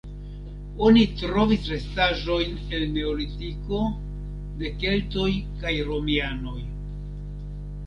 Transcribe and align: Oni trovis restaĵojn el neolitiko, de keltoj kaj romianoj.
Oni 0.85 1.01
trovis 1.19 1.67
restaĵojn 1.73 2.57
el 2.79 2.87
neolitiko, 2.95 3.83
de 4.63 4.73
keltoj 4.87 5.29
kaj 5.63 5.77
romianoj. 5.93 6.59